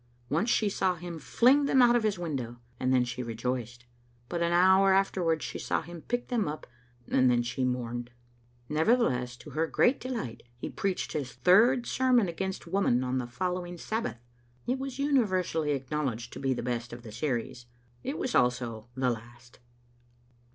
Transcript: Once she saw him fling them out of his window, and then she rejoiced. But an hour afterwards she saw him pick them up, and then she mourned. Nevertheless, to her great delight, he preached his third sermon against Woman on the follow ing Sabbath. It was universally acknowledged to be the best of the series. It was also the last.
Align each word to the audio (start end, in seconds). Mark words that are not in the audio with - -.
Once 0.29 0.49
she 0.49 0.67
saw 0.67 0.95
him 0.95 1.19
fling 1.19 1.65
them 1.65 1.79
out 1.79 1.95
of 1.95 2.01
his 2.01 2.17
window, 2.17 2.57
and 2.79 2.91
then 2.91 3.05
she 3.05 3.21
rejoiced. 3.21 3.85
But 4.29 4.41
an 4.41 4.51
hour 4.51 4.95
afterwards 4.95 5.45
she 5.45 5.59
saw 5.59 5.83
him 5.83 6.01
pick 6.01 6.29
them 6.29 6.47
up, 6.47 6.65
and 7.07 7.29
then 7.29 7.43
she 7.43 7.63
mourned. 7.63 8.09
Nevertheless, 8.67 9.37
to 9.37 9.51
her 9.51 9.67
great 9.67 9.99
delight, 9.99 10.41
he 10.57 10.69
preached 10.71 11.13
his 11.13 11.33
third 11.33 11.85
sermon 11.85 12.27
against 12.27 12.65
Woman 12.65 13.03
on 13.03 13.19
the 13.19 13.27
follow 13.27 13.63
ing 13.63 13.77
Sabbath. 13.77 14.17
It 14.65 14.79
was 14.79 14.97
universally 14.97 15.69
acknowledged 15.73 16.33
to 16.33 16.39
be 16.39 16.55
the 16.55 16.63
best 16.63 16.93
of 16.93 17.03
the 17.03 17.11
series. 17.11 17.67
It 18.03 18.17
was 18.17 18.33
also 18.33 18.87
the 18.95 19.11
last. 19.11 19.59